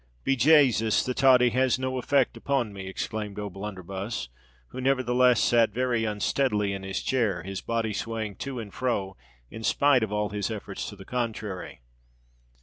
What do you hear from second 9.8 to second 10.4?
of all